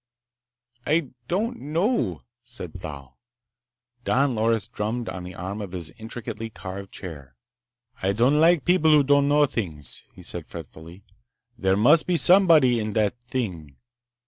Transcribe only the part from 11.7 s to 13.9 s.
must be somebody in that—thing.